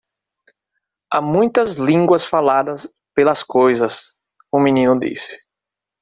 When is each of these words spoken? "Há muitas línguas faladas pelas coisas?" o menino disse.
"Há 1.11 1.21
muitas 1.21 1.75
línguas 1.75 2.25
faladas 2.25 2.91
pelas 3.13 3.43
coisas?" 3.43 4.15
o 4.51 4.59
menino 4.59 4.95
disse. 4.99 5.43